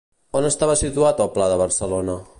On 0.39 0.47
estava 0.49 0.77
situat 0.81 1.23
el 1.27 1.31
Pla 1.37 1.51
de 1.53 1.63
Barcelona? 1.67 2.21